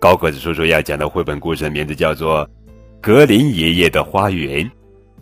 [0.00, 2.48] 高个子叔叔要讲的绘本故事的名字叫做
[3.02, 4.64] 《格林爷爷的花园》，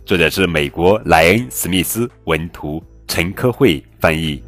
[0.05, 4.41] 作者是美国莱恩·史密斯，文图陈科慧翻译。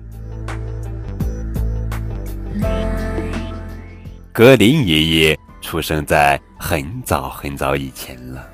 [4.31, 8.47] 格林爷爷出生在很早很早以前了，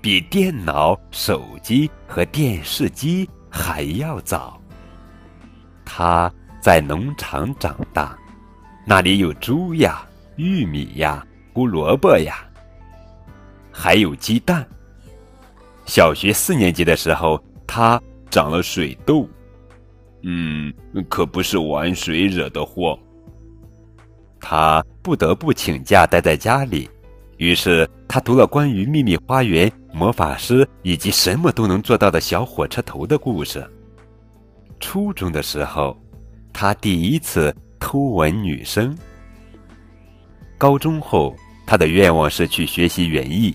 [0.00, 4.58] 比电脑、手机和电视机还要早。
[5.84, 8.16] 他在农场长大，
[8.86, 10.02] 那里有猪呀。
[10.36, 12.46] 玉米呀，胡萝卜呀，
[13.72, 14.66] 还有鸡蛋。
[15.86, 19.28] 小学四年级的时候，他长了水痘，
[20.22, 20.72] 嗯，
[21.08, 22.98] 可不是玩水惹的祸。
[24.40, 26.88] 他不得不请假待在家里，
[27.38, 33.66] 于是他读了关于秘密花园、魔法师以及什么都能做到的小火车头的故事。
[34.78, 35.96] 初中的时候，
[36.52, 38.94] 他第一次偷吻女生。
[40.58, 43.54] 高中后，他的愿望是去学习园艺，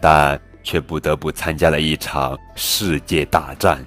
[0.00, 3.84] 但却不得不参加了一场世界大战。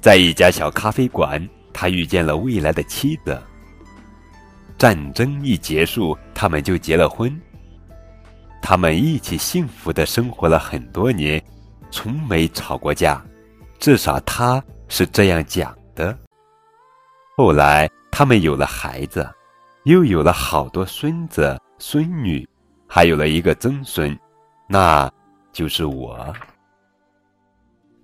[0.00, 3.40] 在一家小咖啡馆，他遇见了未来的妻子。
[4.78, 7.34] 战争一结束，他们就结了婚。
[8.62, 11.42] 他们一起幸福的生活了很多年，
[11.90, 13.24] 从没吵过架，
[13.78, 16.16] 至少他是这样讲的。
[17.36, 19.28] 后来，他们有了孩子。
[19.84, 22.46] 又有了好多孙子孙女，
[22.88, 24.18] 还有了一个曾孙，
[24.66, 25.10] 那
[25.52, 26.34] 就是我。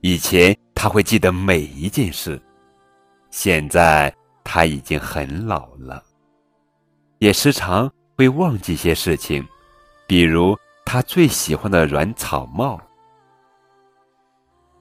[0.03, 2.41] 以前他会记得每一件事，
[3.31, 6.03] 现在他已经很老了，
[7.19, 9.43] 也时常会忘记些事情，
[10.07, 12.79] 比如他最喜欢的软草帽。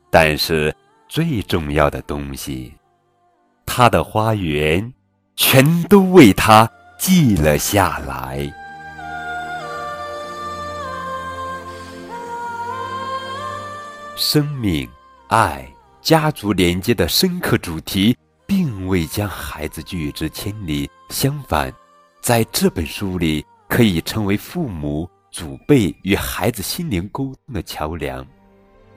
[0.09, 0.75] 但是
[1.07, 2.73] 最重要的东西，
[3.65, 4.93] 他的花园，
[5.37, 6.69] 全都为他。
[6.99, 8.53] 记了下来。
[14.17, 14.87] 生命、
[15.29, 15.65] 爱、
[16.01, 18.15] 家族连接的深刻主题，
[18.45, 20.89] 并未将孩子拒之千里。
[21.09, 21.73] 相反，
[22.21, 28.27] 在这本书里，可以成为父母、祖辈与孩子心灵沟通的桥梁。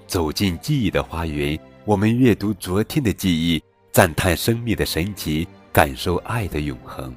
[0.08, 7.14] 走进记忆的花园，我们阅读昨天的记忆，赞叹生命的神奇，感受爱的永恒。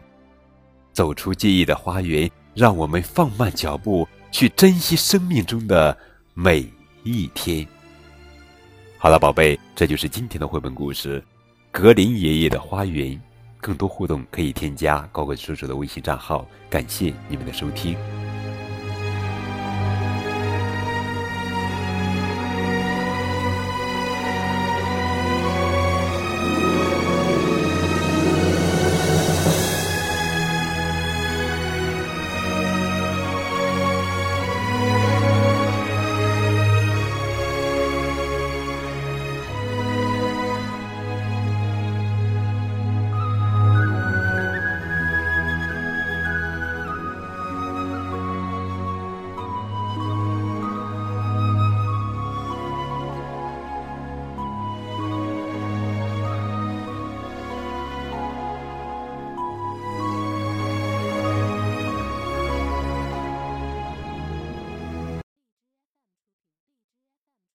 [0.95, 5.95] 走出记忆的花园，让我们放慢脚步，去珍惜生命中的
[6.33, 6.65] 每
[7.03, 7.67] 一天。
[8.97, 11.21] 好了，宝贝，这就是今天的绘本故事
[11.69, 13.11] 《格林爷爷的花园》。
[13.59, 16.47] 更多互动可以添加高贵叔叔的微信账号。
[16.69, 17.97] 感谢你们的收听。